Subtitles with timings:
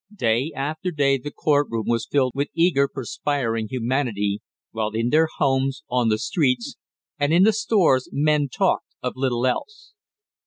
[0.15, 5.83] Day after day the courtroom was filled with eager perspiring humanity, while in their homes,
[5.91, 6.75] on the streets,
[7.19, 9.93] and in the stores men talked of little else.